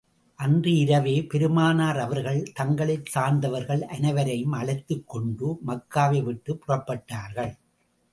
[0.35, 7.53] அன்று இரவே, பெருமானார் அவர்கள், தங்களைச் சார்ந்தவர்கள் அனைவரையும் அழைத்துக் கொண்டு, மக்காவை விட்டுப் புறப்பட்டார்கள்.